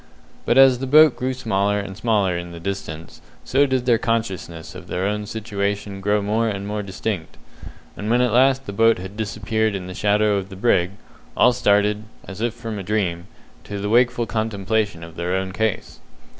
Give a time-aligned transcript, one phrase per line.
[0.47, 4.73] But as the boat grew smaller and smaller in the distance, so did their consciousness
[4.73, 7.37] of their own situation grow more and more distinct;
[7.95, 10.93] and when at last the boat had disappeared in the shadow of the brig,
[11.37, 13.27] all started, as if from a dream,
[13.63, 15.99] to the wakeful contemplation of their own case.